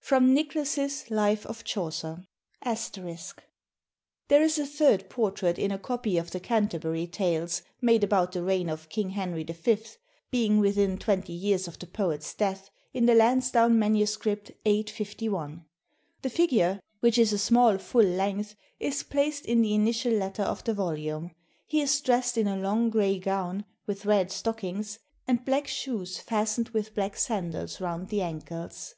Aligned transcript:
[Sidenote: 0.00 0.32
Nicholas's 0.32 1.10
Life 1.10 1.44
of 1.44 1.62
Chaucer. 1.62 2.24
*] 2.62 2.62
"There 4.28 4.42
is 4.42 4.58
a 4.58 4.64
third 4.66 5.10
portrait 5.10 5.58
in 5.58 5.70
a 5.70 5.78
copy 5.78 6.16
of 6.16 6.30
the 6.30 6.40
Canterbury 6.40 7.06
Tales 7.06 7.60
made 7.82 8.02
about 8.02 8.32
the 8.32 8.42
reign 8.42 8.70
of 8.70 8.88
King 8.88 9.10
Henry 9.10 9.44
the 9.44 9.52
Fifth, 9.52 9.98
being 10.30 10.58
within 10.58 10.96
twenty 10.96 11.34
years 11.34 11.68
of 11.68 11.78
the 11.78 11.86
poet's 11.86 12.32
death, 12.32 12.70
in 12.94 13.04
the 13.04 13.14
Lansdowne 13.14 13.78
MS. 13.78 14.16
851. 14.64 15.66
The 16.22 16.30
figure, 16.30 16.80
which 17.00 17.18
is 17.18 17.34
a 17.34 17.38
small 17.38 17.76
full 17.76 18.00
length, 18.00 18.54
is 18.80 19.02
placed 19.02 19.44
in 19.44 19.60
the 19.60 19.74
initial 19.74 20.12
letter 20.14 20.44
of 20.44 20.64
the 20.64 20.72
volume. 20.72 21.32
He 21.66 21.82
is 21.82 22.00
dressed 22.00 22.38
in 22.38 22.48
a 22.48 22.56
long 22.56 22.88
gray 22.88 23.18
gown, 23.18 23.66
with 23.86 24.06
red 24.06 24.32
stockings, 24.32 24.98
and 25.26 25.44
black 25.44 25.66
shoes 25.66 26.16
fastened 26.18 26.70
with 26.70 26.94
black 26.94 27.16
sandals 27.18 27.82
round 27.82 28.08
the 28.08 28.22
ankles. 28.22 28.94